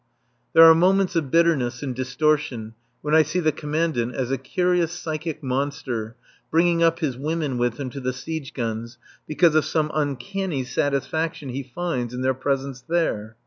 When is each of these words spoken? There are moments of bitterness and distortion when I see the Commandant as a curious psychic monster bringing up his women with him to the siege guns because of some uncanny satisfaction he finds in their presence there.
There 0.53 0.63
are 0.63 0.73
moments 0.73 1.15
of 1.15 1.29
bitterness 1.29 1.83
and 1.83 1.93
distortion 1.93 2.73
when 3.03 3.13
I 3.13 3.21
see 3.21 3.39
the 3.39 3.51
Commandant 3.51 4.15
as 4.15 4.31
a 4.31 4.37
curious 4.39 4.91
psychic 4.93 5.43
monster 5.43 6.15
bringing 6.49 6.81
up 6.81 7.01
his 7.01 7.15
women 7.15 7.59
with 7.59 7.79
him 7.79 7.91
to 7.91 7.99
the 7.99 8.11
siege 8.11 8.55
guns 8.55 8.97
because 9.27 9.53
of 9.53 9.63
some 9.63 9.91
uncanny 9.93 10.63
satisfaction 10.63 11.49
he 11.49 11.61
finds 11.61 12.15
in 12.15 12.23
their 12.23 12.33
presence 12.33 12.81
there. 12.81 13.35